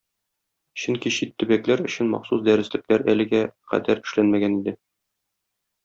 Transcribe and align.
Чөнки 0.83 1.11
чит 1.17 1.35
төбәкләр 1.43 1.83
өчен 1.89 2.09
махсус 2.15 2.41
дәреслекләр 2.49 3.05
әлегә 3.15 3.43
кадәр 3.75 4.03
эшләнмәгән 4.07 4.61
иде. 4.63 4.75